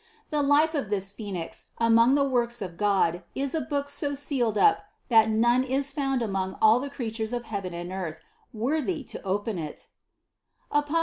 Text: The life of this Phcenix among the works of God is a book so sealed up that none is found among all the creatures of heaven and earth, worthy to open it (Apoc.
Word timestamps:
The 0.31 0.41
life 0.41 0.73
of 0.73 0.89
this 0.89 1.13
Phcenix 1.13 1.67
among 1.77 2.15
the 2.15 2.23
works 2.23 2.59
of 2.63 2.75
God 2.75 3.21
is 3.35 3.53
a 3.53 3.61
book 3.61 3.87
so 3.87 4.15
sealed 4.15 4.57
up 4.57 4.79
that 5.09 5.29
none 5.29 5.63
is 5.63 5.91
found 5.91 6.23
among 6.23 6.57
all 6.59 6.79
the 6.79 6.89
creatures 6.89 7.33
of 7.33 7.45
heaven 7.45 7.71
and 7.75 7.91
earth, 7.91 8.19
worthy 8.51 9.03
to 9.03 9.21
open 9.21 9.59
it 9.59 9.89
(Apoc. 10.73 10.97